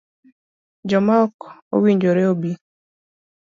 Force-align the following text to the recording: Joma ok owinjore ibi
Joma 0.89 1.13
ok 1.25 1.39
owinjore 1.75 2.21
ibi 2.31 2.51